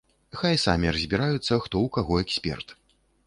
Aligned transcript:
Хай 0.39 0.55
самі 0.61 0.93
разбіраюцца, 0.95 1.59
хто 1.67 1.75
ў 1.87 1.93
каго 1.99 2.13
эксперт. 2.25 2.75